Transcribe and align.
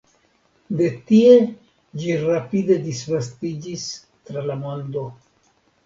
De 0.79 0.87
tie 1.11 1.35
ĝi 2.01 2.17
rapide 2.23 2.81
disvastiĝis 2.91 3.89
tra 4.11 4.49
la 4.53 4.61
mondo. 4.67 5.11